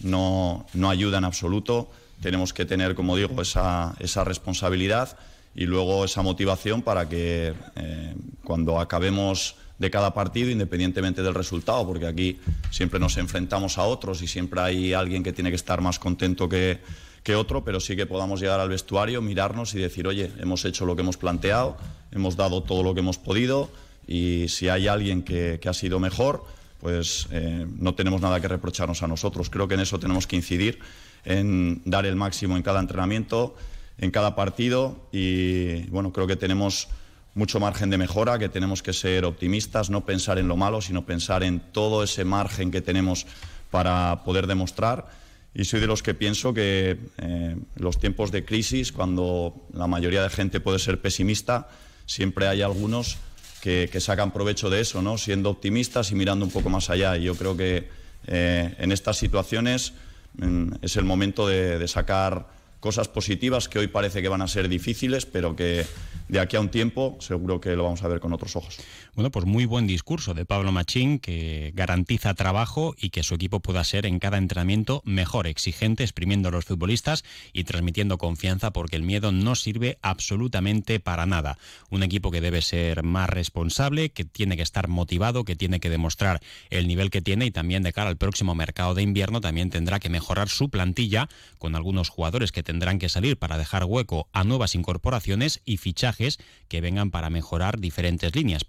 no, 0.00 0.66
no 0.74 0.90
ayuda 0.90 1.18
en 1.18 1.24
absoluto. 1.24 1.90
Tenemos 2.20 2.52
que 2.52 2.64
tener, 2.64 2.94
como 2.94 3.16
digo, 3.16 3.40
esa, 3.42 3.94
esa 3.98 4.24
responsabilidad 4.24 5.18
y 5.54 5.64
luego 5.64 6.04
esa 6.04 6.22
motivación 6.22 6.82
para 6.82 7.08
que 7.08 7.54
eh, 7.76 8.14
cuando 8.44 8.78
acabemos 8.78 9.56
de 9.78 9.90
cada 9.90 10.14
partido, 10.14 10.50
independientemente 10.50 11.22
del 11.22 11.34
resultado, 11.34 11.86
porque 11.86 12.06
aquí 12.06 12.38
siempre 12.70 12.98
nos 12.98 13.16
enfrentamos 13.16 13.78
a 13.78 13.82
otros 13.82 14.22
y 14.22 14.26
siempre 14.26 14.60
hay 14.60 14.92
alguien 14.92 15.22
que 15.22 15.32
tiene 15.32 15.50
que 15.50 15.56
estar 15.56 15.80
más 15.80 15.98
contento 15.98 16.48
que, 16.48 16.78
que 17.22 17.34
otro, 17.34 17.64
pero 17.64 17.80
sí 17.80 17.96
que 17.96 18.06
podamos 18.06 18.40
llegar 18.40 18.60
al 18.60 18.68
vestuario, 18.68 19.20
mirarnos 19.20 19.74
y 19.74 19.78
decir, 19.78 20.06
oye, 20.06 20.30
hemos 20.38 20.64
hecho 20.64 20.86
lo 20.86 20.96
que 20.96 21.02
hemos 21.02 21.16
planteado, 21.16 21.76
hemos 22.12 22.36
dado 22.36 22.62
todo 22.62 22.82
lo 22.82 22.94
que 22.94 23.00
hemos 23.00 23.18
podido 23.18 23.70
y 24.06 24.46
si 24.48 24.68
hay 24.68 24.86
alguien 24.86 25.22
que, 25.22 25.58
que 25.60 25.68
ha 25.68 25.74
sido 25.74 25.98
mejor, 25.98 26.44
pues 26.80 27.26
eh, 27.32 27.66
no 27.78 27.94
tenemos 27.94 28.20
nada 28.20 28.40
que 28.40 28.48
reprocharnos 28.48 29.02
a 29.02 29.08
nosotros. 29.08 29.50
Creo 29.50 29.66
que 29.66 29.74
en 29.74 29.80
eso 29.80 29.98
tenemos 29.98 30.26
que 30.26 30.36
incidir, 30.36 30.78
en 31.24 31.82
dar 31.84 32.06
el 32.06 32.16
máximo 32.16 32.56
en 32.56 32.62
cada 32.62 32.80
entrenamiento, 32.80 33.56
en 33.98 34.10
cada 34.10 34.34
partido 34.34 35.08
y 35.12 35.82
bueno, 35.88 36.12
creo 36.12 36.26
que 36.26 36.36
tenemos 36.36 36.88
mucho 37.36 37.60
margen 37.60 37.90
de 37.90 37.98
mejora, 37.98 38.38
que 38.38 38.48
tenemos 38.48 38.82
que 38.82 38.94
ser 38.94 39.26
optimistas, 39.26 39.90
no 39.90 40.06
pensar 40.06 40.38
en 40.38 40.48
lo 40.48 40.56
malo, 40.56 40.80
sino 40.80 41.04
pensar 41.04 41.42
en 41.42 41.60
todo 41.60 42.02
ese 42.02 42.24
margen 42.24 42.70
que 42.70 42.80
tenemos 42.80 43.26
para 43.70 44.24
poder 44.24 44.46
demostrar. 44.46 45.06
Y 45.54 45.66
soy 45.66 45.80
de 45.80 45.86
los 45.86 46.02
que 46.02 46.14
pienso 46.14 46.54
que 46.54 46.98
eh, 47.18 47.56
los 47.76 47.98
tiempos 47.98 48.32
de 48.32 48.46
crisis, 48.46 48.90
cuando 48.90 49.54
la 49.74 49.86
mayoría 49.86 50.22
de 50.22 50.30
gente 50.30 50.60
puede 50.60 50.78
ser 50.78 51.02
pesimista, 51.02 51.68
siempre 52.06 52.48
hay 52.48 52.62
algunos 52.62 53.18
que, 53.60 53.90
sacan 54.00 54.32
provecho 54.32 54.70
de 54.70 54.80
eso, 54.80 55.02
¿no? 55.02 55.18
siendo 55.18 55.50
optimistas 55.50 56.12
y 56.12 56.14
mirando 56.14 56.46
un 56.46 56.50
poco 56.50 56.70
más 56.70 56.88
allá. 56.88 57.18
Y 57.18 57.24
yo 57.24 57.34
creo 57.34 57.54
que 57.54 57.88
eh, 58.28 58.74
en 58.78 58.92
estas 58.92 59.18
situaciones 59.18 59.92
mm, 60.38 60.76
es 60.80 60.96
el 60.96 61.04
momento 61.04 61.46
de 61.46 61.86
sacar 61.86 62.46
cosas 62.80 63.08
positivas 63.08 63.68
que 63.68 63.78
hoy 63.78 63.88
parece 63.88 64.22
que 64.22 64.28
van 64.28 64.42
a 64.42 64.48
ser 64.48 64.68
difíciles, 64.68 65.26
pero 65.26 65.56
que 65.56 65.84
de 66.28 66.40
aquí 66.40 66.56
a 66.56 66.60
un 66.60 66.68
tiempo 66.68 67.16
seguro 67.20 67.60
que 67.60 67.74
lo 67.76 67.84
vamos 67.84 68.02
a 68.02 68.08
ver 68.08 68.20
con 68.20 68.32
otros 68.32 68.56
ojos. 68.56 68.78
Bueno, 69.16 69.30
pues 69.30 69.46
muy 69.46 69.64
buen 69.64 69.86
discurso 69.86 70.34
de 70.34 70.44
Pablo 70.44 70.72
Machín, 70.72 71.18
que 71.20 71.72
garantiza 71.74 72.34
trabajo 72.34 72.94
y 72.98 73.08
que 73.08 73.22
su 73.22 73.34
equipo 73.34 73.60
pueda 73.60 73.82
ser 73.82 74.04
en 74.04 74.18
cada 74.18 74.36
entrenamiento 74.36 75.00
mejor, 75.06 75.46
exigente, 75.46 76.02
exprimiendo 76.02 76.50
a 76.50 76.52
los 76.52 76.66
futbolistas 76.66 77.24
y 77.54 77.64
transmitiendo 77.64 78.18
confianza, 78.18 78.74
porque 78.74 78.96
el 78.96 79.04
miedo 79.04 79.32
no 79.32 79.54
sirve 79.54 79.96
absolutamente 80.02 81.00
para 81.00 81.24
nada. 81.24 81.56
Un 81.88 82.02
equipo 82.02 82.30
que 82.30 82.42
debe 82.42 82.60
ser 82.60 83.04
más 83.04 83.30
responsable, 83.30 84.10
que 84.10 84.26
tiene 84.26 84.54
que 84.54 84.62
estar 84.62 84.86
motivado, 84.86 85.46
que 85.46 85.56
tiene 85.56 85.80
que 85.80 85.88
demostrar 85.88 86.42
el 86.68 86.86
nivel 86.86 87.08
que 87.08 87.22
tiene 87.22 87.46
y 87.46 87.50
también 87.50 87.82
de 87.82 87.94
cara 87.94 88.10
al 88.10 88.18
próximo 88.18 88.54
mercado 88.54 88.92
de 88.92 89.00
invierno 89.00 89.40
también 89.40 89.70
tendrá 89.70 89.98
que 89.98 90.10
mejorar 90.10 90.50
su 90.50 90.68
plantilla 90.68 91.30
con 91.56 91.74
algunos 91.74 92.10
jugadores 92.10 92.52
que 92.52 92.62
tendrán 92.62 92.98
que 92.98 93.08
salir 93.08 93.38
para 93.38 93.56
dejar 93.56 93.84
hueco 93.84 94.28
a 94.34 94.44
nuevas 94.44 94.74
incorporaciones 94.74 95.62
y 95.64 95.78
fichajes 95.78 96.38
que 96.68 96.82
vengan 96.82 97.10
para 97.10 97.30
mejorar 97.30 97.80
diferentes 97.80 98.36
líneas, 98.36 98.64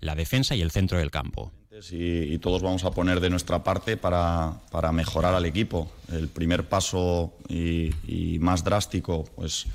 la 0.00 0.14
defensa 0.14 0.54
y 0.54 0.62
el 0.62 0.70
centro 0.70 0.98
del 0.98 1.10
campo. 1.10 1.52
Y, 1.90 2.38
todos 2.38 2.62
vamos 2.62 2.84
a 2.84 2.90
poner 2.90 3.20
de 3.20 3.30
nuestra 3.30 3.64
parte 3.64 3.96
para, 3.96 4.60
para 4.70 4.92
mejorar 4.92 5.34
al 5.34 5.46
equipo. 5.46 5.90
El 6.12 6.28
primer 6.28 6.68
paso 6.68 7.32
y, 7.48 7.90
más 8.40 8.62
drástico 8.62 9.24
pues, 9.34 9.66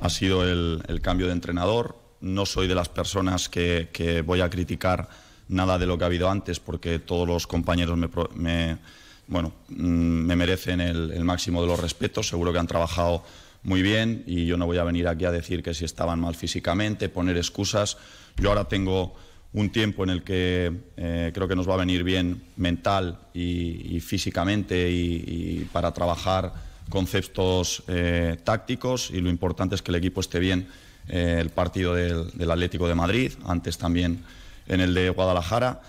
ha 0.00 0.10
sido 0.10 0.44
el, 0.44 1.00
cambio 1.00 1.26
de 1.26 1.32
entrenador. 1.32 1.96
No 2.20 2.44
soy 2.46 2.66
de 2.66 2.74
las 2.74 2.88
personas 2.88 3.48
que, 3.48 3.88
que, 3.92 4.20
voy 4.20 4.40
a 4.40 4.50
criticar 4.50 5.08
nada 5.48 5.78
de 5.78 5.86
lo 5.86 5.96
que 5.96 6.04
ha 6.04 6.06
habido 6.08 6.30
antes 6.30 6.60
porque 6.60 6.98
todos 6.98 7.26
los 7.26 7.46
compañeros 7.46 7.96
me, 7.96 8.78
bueno, 9.26 9.52
mm, 9.68 9.74
me 9.74 10.36
merecen 10.36 10.80
el, 10.80 11.24
máximo 11.24 11.60
de 11.62 11.68
los 11.68 11.80
respetos, 11.80 12.28
seguro 12.28 12.52
que 12.52 12.58
han 12.58 12.66
trabajado 12.66 13.24
muy 13.66 13.82
bien 13.82 14.22
y 14.26 14.46
yo 14.46 14.56
no 14.56 14.64
voy 14.64 14.78
a 14.78 14.84
venir 14.84 15.08
aquí 15.08 15.24
a 15.24 15.30
decir 15.30 15.62
que 15.62 15.74
si 15.74 15.84
estaban 15.84 16.20
mal 16.20 16.34
físicamente, 16.34 17.08
poner 17.08 17.36
excusas. 17.36 17.98
Yo 18.36 18.48
ahora 18.48 18.64
tengo 18.64 19.14
un 19.52 19.70
tiempo 19.70 20.04
en 20.04 20.10
el 20.10 20.22
que 20.22 20.72
eh, 20.96 21.30
creo 21.34 21.48
que 21.48 21.56
nos 21.56 21.68
va 21.68 21.74
a 21.74 21.78
venir 21.78 22.04
bien 22.04 22.42
mental 22.56 23.18
y, 23.34 24.00
físicamente 24.00 24.90
y, 24.90 25.68
para 25.72 25.92
trabajar 25.92 26.52
conceptos 26.88 27.82
eh, 27.88 28.36
tácticos 28.44 29.10
y 29.10 29.20
lo 29.20 29.28
importante 29.28 29.74
es 29.74 29.82
que 29.82 29.90
el 29.90 29.96
equipo 29.96 30.20
esté 30.20 30.38
bien 30.38 30.68
eh, 31.08 31.38
el 31.40 31.50
partido 31.50 31.94
del, 31.94 32.30
del 32.30 32.50
Atlético 32.50 32.86
de 32.86 32.94
Madrid, 32.94 33.32
antes 33.44 33.76
también 33.76 34.22
en 34.68 34.80
el 34.80 34.94
de 34.94 35.10
Guadalajara 35.10 35.80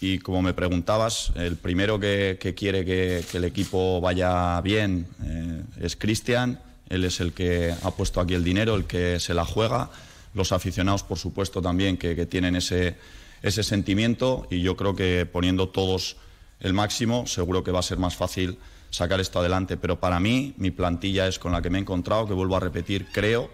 y 0.00 0.18
como 0.18 0.40
me 0.40 0.54
preguntabas, 0.54 1.30
el 1.34 1.56
primero 1.56 2.00
que, 2.00 2.38
quiere 2.56 2.86
que, 2.86 3.22
el 3.34 3.44
equipo 3.44 4.00
vaya 4.00 4.58
bien 4.62 5.06
eh, 5.22 5.62
es 5.78 5.94
Cristian. 5.94 6.58
Él 6.90 7.04
es 7.04 7.20
el 7.20 7.32
que 7.32 7.74
ha 7.82 7.90
puesto 7.92 8.20
aquí 8.20 8.34
el 8.34 8.44
dinero, 8.44 8.74
el 8.74 8.84
que 8.84 9.18
se 9.18 9.32
la 9.32 9.44
juega. 9.46 9.90
Los 10.34 10.52
aficionados, 10.52 11.02
por 11.02 11.18
supuesto, 11.18 11.62
también 11.62 11.96
que, 11.96 12.26
tienen 12.26 12.56
ese, 12.56 12.96
ese 13.42 13.62
sentimiento. 13.62 14.46
Y 14.50 14.60
yo 14.60 14.76
creo 14.76 14.94
que 14.94 15.24
poniendo 15.24 15.70
todos 15.70 16.16
el 16.60 16.74
máximo, 16.74 17.26
seguro 17.26 17.64
que 17.64 17.70
va 17.70 17.78
a 17.78 17.82
ser 17.82 17.98
más 17.98 18.16
fácil 18.16 18.58
sacar 18.90 19.20
esto 19.20 19.38
adelante. 19.38 19.76
Pero 19.76 19.98
para 19.98 20.20
mí, 20.20 20.54
mi 20.58 20.70
plantilla 20.70 21.26
es 21.26 21.38
con 21.38 21.52
la 21.52 21.62
que 21.62 21.70
me 21.70 21.78
he 21.78 21.80
encontrado, 21.80 22.26
que 22.26 22.34
vuelvo 22.34 22.56
a 22.56 22.60
repetir, 22.60 23.06
creo, 23.12 23.50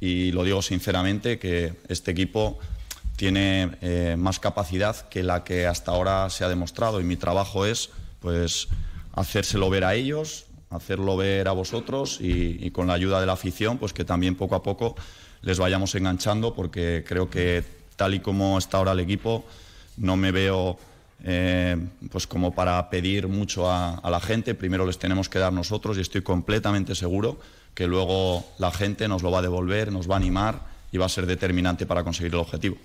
y 0.00 0.32
lo 0.32 0.44
digo 0.44 0.60
sinceramente, 0.62 1.38
que 1.38 1.74
este 1.88 2.10
equipo 2.10 2.58
tiene 3.16 3.76
eh, 3.80 4.16
más 4.18 4.40
capacidad 4.40 5.08
que 5.08 5.22
la 5.22 5.44
que 5.44 5.66
hasta 5.66 5.92
ahora 5.92 6.28
se 6.30 6.44
ha 6.44 6.48
demostrado 6.48 7.00
y 7.00 7.04
mi 7.04 7.16
trabajo 7.16 7.64
es 7.64 7.90
pues 8.20 8.68
hacérselo 9.14 9.70
ver 9.70 9.84
a 9.84 9.94
ellos, 9.94 10.46
hacerlo 10.74 11.16
ver 11.16 11.48
a 11.48 11.52
vosotros 11.52 12.18
y, 12.20 12.70
con 12.70 12.86
la 12.86 12.94
ayuda 12.94 13.20
de 13.20 13.26
la 13.26 13.34
afición 13.34 13.78
pues 13.78 13.92
que 13.92 14.04
también 14.04 14.34
poco 14.34 14.54
a 14.54 14.62
poco 14.62 14.96
les 15.42 15.58
vayamos 15.58 15.94
enganchando 15.94 16.54
porque 16.54 17.04
creo 17.06 17.30
que 17.30 17.64
tal 17.96 18.14
y 18.14 18.20
como 18.20 18.58
está 18.58 18.78
ahora 18.78 18.92
el 18.92 19.00
equipo 19.00 19.44
no 19.96 20.16
me 20.16 20.32
veo 20.32 20.78
eh, 21.22 21.76
pues 22.10 22.26
como 22.26 22.54
para 22.54 22.90
pedir 22.90 23.28
mucho 23.28 23.70
a, 23.70 23.94
a 23.94 24.10
la 24.10 24.20
gente, 24.20 24.54
primero 24.54 24.84
les 24.84 24.98
tenemos 24.98 25.28
que 25.28 25.38
dar 25.38 25.52
nosotros 25.52 25.96
y 25.96 26.00
estoy 26.00 26.22
completamente 26.22 26.94
seguro 26.94 27.38
que 27.74 27.86
luego 27.86 28.44
la 28.58 28.70
gente 28.70 29.08
nos 29.08 29.22
lo 29.22 29.30
va 29.30 29.38
a 29.38 29.42
devolver, 29.42 29.92
nos 29.92 30.08
va 30.08 30.14
a 30.14 30.18
animar 30.18 30.60
y 30.92 30.98
va 30.98 31.06
a 31.06 31.08
ser 31.08 31.26
determinante 31.26 31.86
para 31.86 32.04
conseguir 32.04 32.32
el 32.32 32.38
objetivo. 32.38 32.76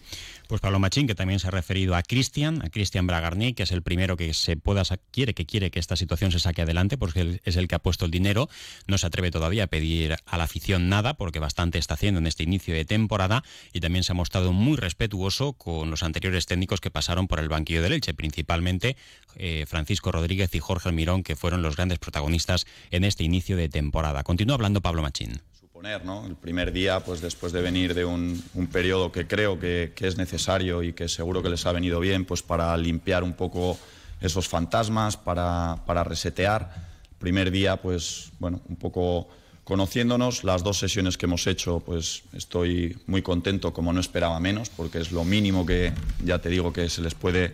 Pues 0.49 0.61
Pablo 0.61 0.79
Machín, 0.79 1.05
que 1.05 1.13
también 1.13 1.39
se 1.39 1.47
ha 1.47 1.51
referido 1.51 1.95
a 1.95 2.01
Cristian, 2.01 2.65
a 2.65 2.71
Cristian 2.71 3.05
Bragarni, 3.05 3.53
que 3.53 3.61
es 3.61 3.71
el 3.71 3.83
primero 3.83 4.17
que 4.17 4.33
se 4.33 4.57
pueda 4.57 4.81
quiere 5.11 5.35
que 5.35 5.45
quiere 5.45 5.69
que 5.69 5.77
esta 5.77 5.95
situación 5.95 6.31
se 6.31 6.39
saque 6.39 6.63
adelante, 6.63 6.97
porque 6.97 7.39
es 7.43 7.55
el 7.55 7.67
que 7.67 7.75
ha 7.75 7.79
puesto 7.79 8.05
el 8.05 8.09
dinero. 8.09 8.49
No 8.87 8.97
se 8.97 9.05
atreve 9.05 9.29
todavía 9.29 9.65
a 9.65 9.67
pedir 9.67 10.15
a 10.25 10.37
la 10.39 10.45
afición 10.45 10.89
nada, 10.89 11.13
porque 11.13 11.37
bastante 11.37 11.77
está 11.77 11.93
haciendo 11.93 12.19
en 12.19 12.25
este 12.25 12.41
inicio 12.41 12.73
de 12.73 12.83
temporada, 12.83 13.43
y 13.73 13.79
también 13.79 14.03
se 14.03 14.13
ha 14.13 14.15
mostrado 14.15 14.51
muy 14.51 14.75
respetuoso 14.75 15.53
con 15.53 15.91
los 15.91 16.01
anteriores 16.01 16.47
técnicos 16.47 16.81
que 16.81 16.89
pasaron 16.89 17.27
por 17.27 17.37
el 17.37 17.47
banquillo 17.47 17.83
del 17.83 17.93
Elche, 17.93 18.15
principalmente 18.15 18.97
eh, 19.35 19.65
Francisco 19.67 20.11
Rodríguez 20.11 20.55
y 20.55 20.59
Jorge 20.59 20.89
Almirón, 20.89 21.21
que 21.21 21.35
fueron 21.35 21.61
los 21.61 21.75
grandes 21.75 21.99
protagonistas 21.99 22.65
en 22.89 23.03
este 23.03 23.23
inicio 23.23 23.55
de 23.55 23.69
temporada. 23.69 24.23
Continúa 24.23 24.55
hablando 24.55 24.81
Pablo 24.81 25.03
Machín. 25.03 25.43
El 25.81 26.35
primer 26.35 26.73
día, 26.73 26.99
pues 26.99 27.21
después 27.21 27.53
de 27.53 27.61
venir 27.61 27.93
de 27.93 28.03
un, 28.03 28.43
periodo 28.69 29.13
que 29.13 29.27
creo 29.27 29.57
que, 29.57 29.93
es 29.97 30.17
necesario 30.17 30.83
y 30.83 30.91
que 30.91 31.07
seguro 31.07 31.41
que 31.41 31.49
les 31.49 31.65
ha 31.65 31.71
venido 31.71 32.01
bien, 32.01 32.25
pues 32.25 32.41
para 32.41 32.75
limpiar 32.75 33.23
un 33.23 33.31
poco 33.31 33.77
esos 34.19 34.49
fantasmas, 34.49 35.15
para, 35.15 35.77
para 35.85 36.03
resetear. 36.03 36.69
Primer 37.17 37.49
día, 37.49 37.77
pues 37.77 38.31
bueno, 38.39 38.59
un 38.67 38.75
poco 38.75 39.29
conociéndonos, 39.63 40.43
las 40.43 40.63
dos 40.63 40.77
sesiones 40.77 41.17
que 41.17 41.27
hemos 41.27 41.47
hecho, 41.47 41.79
pues 41.79 42.23
estoy 42.33 42.97
muy 43.07 43.21
contento, 43.21 43.71
como 43.71 43.93
no 43.93 44.01
esperaba 44.01 44.37
menos, 44.41 44.69
porque 44.69 44.99
es 44.99 45.13
lo 45.13 45.23
mínimo 45.23 45.65
que, 45.65 45.93
ya 46.25 46.39
te 46.39 46.49
digo, 46.49 46.73
que 46.73 46.89
se 46.89 47.01
les 47.01 47.15
puede 47.15 47.53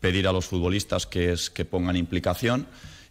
pedir 0.00 0.26
a 0.26 0.32
los 0.32 0.46
futbolistas, 0.46 1.06
que 1.06 1.30
es 1.30 1.50
que 1.50 1.66
pongan 1.66 1.96
implicación. 1.96 2.66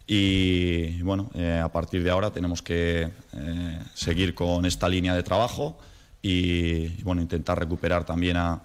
Y 0.06 1.02
bueno, 1.02 1.30
eh, 1.34 1.60
a 1.62 1.70
partir 1.70 2.04
de 2.04 2.10
ahora 2.10 2.30
tenemos 2.30 2.62
que 2.62 3.10
eh, 3.32 3.78
seguir 3.94 4.34
con 4.34 4.64
esta 4.64 4.88
línea 4.88 5.14
de 5.14 5.24
trabajo 5.24 5.78
y, 6.22 7.02
bueno, 7.02 7.20
intentar 7.22 7.58
recuperar 7.58 8.04
también 8.04 8.36
a, 8.36 8.62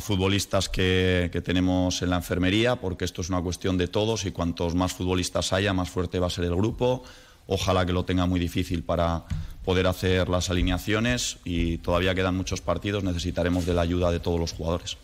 futbolistas 0.00 0.68
que, 0.68 1.30
tenemos 1.44 2.02
en 2.02 2.10
la 2.10 2.16
enfermería, 2.16 2.76
porque 2.76 3.04
esto 3.04 3.20
es 3.20 3.28
una 3.28 3.40
cuestión 3.42 3.78
de 3.78 3.86
todos 3.86 4.24
y 4.24 4.32
cuantos 4.32 4.74
más 4.74 4.92
futbolistas 4.92 5.52
haya, 5.52 5.72
más 5.72 5.90
fuerte 5.90 6.18
va 6.18 6.26
a 6.26 6.30
ser 6.30 6.44
el 6.44 6.56
grupo. 6.56 7.04
Ojalá 7.46 7.84
que 7.84 7.92
lo 7.92 8.04
tenga 8.04 8.26
muy 8.26 8.40
difícil 8.40 8.82
para 8.82 9.24
poder 9.64 9.86
hacer 9.86 10.28
las 10.28 10.50
alineaciones 10.50 11.36
y 11.44 11.78
todavía 11.78 12.14
quedan 12.14 12.34
muchos 12.34 12.60
partidos, 12.60 13.04
necesitaremos 13.04 13.66
de 13.66 13.74
la 13.74 13.82
ayuda 13.82 14.10
de 14.10 14.20
todos 14.20 14.40
los 14.40 14.52
jugadores. 14.52 14.96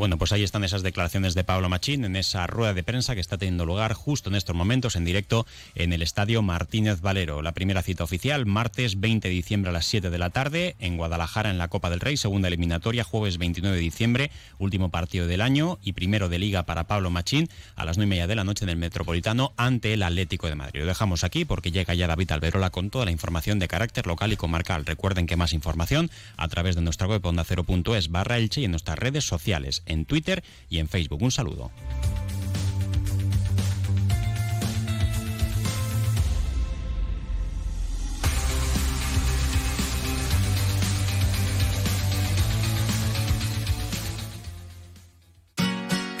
Bueno, 0.00 0.16
pues 0.16 0.32
ahí 0.32 0.42
están 0.42 0.64
esas 0.64 0.82
declaraciones 0.82 1.34
de 1.34 1.44
Pablo 1.44 1.68
Machín 1.68 2.06
en 2.06 2.16
esa 2.16 2.46
rueda 2.46 2.72
de 2.72 2.82
prensa 2.82 3.14
que 3.14 3.20
está 3.20 3.36
teniendo 3.36 3.66
lugar 3.66 3.92
justo 3.92 4.30
en 4.30 4.34
estos 4.34 4.56
momentos 4.56 4.96
en 4.96 5.04
directo 5.04 5.46
en 5.74 5.92
el 5.92 6.00
Estadio 6.00 6.40
Martínez 6.40 7.02
Valero. 7.02 7.42
La 7.42 7.52
primera 7.52 7.82
cita 7.82 8.04
oficial, 8.04 8.46
martes 8.46 8.98
20 8.98 9.28
de 9.28 9.34
diciembre 9.34 9.68
a 9.68 9.74
las 9.74 9.84
7 9.84 10.08
de 10.08 10.16
la 10.16 10.30
tarde 10.30 10.74
en 10.78 10.96
Guadalajara 10.96 11.50
en 11.50 11.58
la 11.58 11.68
Copa 11.68 11.90
del 11.90 12.00
Rey, 12.00 12.16
segunda 12.16 12.48
eliminatoria, 12.48 13.04
jueves 13.04 13.36
29 13.36 13.76
de 13.76 13.82
diciembre, 13.82 14.30
último 14.58 14.88
partido 14.88 15.26
del 15.26 15.42
año 15.42 15.78
y 15.82 15.92
primero 15.92 16.30
de 16.30 16.38
liga 16.38 16.62
para 16.62 16.84
Pablo 16.84 17.10
Machín 17.10 17.50
a 17.76 17.84
las 17.84 17.98
9 17.98 18.06
y 18.06 18.08
media 18.08 18.26
de 18.26 18.36
la 18.36 18.44
noche 18.44 18.64
en 18.64 18.70
el 18.70 18.78
Metropolitano 18.78 19.52
ante 19.58 19.92
el 19.92 20.02
Atlético 20.02 20.46
de 20.46 20.54
Madrid. 20.54 20.80
Lo 20.80 20.86
dejamos 20.86 21.24
aquí 21.24 21.44
porque 21.44 21.72
llega 21.72 21.92
ya 21.92 22.06
David 22.06 22.32
Alberola 22.32 22.70
con 22.70 22.88
toda 22.88 23.04
la 23.04 23.10
información 23.10 23.58
de 23.58 23.68
carácter 23.68 24.06
local 24.06 24.32
y 24.32 24.38
comarcal. 24.38 24.86
Recuerden 24.86 25.26
que 25.26 25.36
más 25.36 25.52
información 25.52 26.10
a 26.38 26.48
través 26.48 26.74
de 26.74 26.80
nuestra 26.80 27.06
web 27.06 27.26
ondacero.es 27.26 28.10
barra 28.10 28.38
Elche 28.38 28.62
y 28.62 28.64
en 28.64 28.70
nuestras 28.70 28.98
redes 28.98 29.26
sociales 29.26 29.82
en 29.90 30.04
Twitter 30.04 30.42
y 30.68 30.78
en 30.78 30.88
Facebook. 30.88 31.22
Un 31.22 31.30
saludo. 31.30 31.70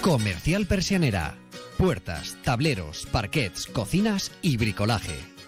Comercial 0.02 0.66
Persianera. 0.66 1.36
Puertas, 1.78 2.36
tableros, 2.42 3.06
parquets, 3.10 3.66
cocinas 3.66 4.32
y 4.42 4.56
bricolaje 4.56 5.39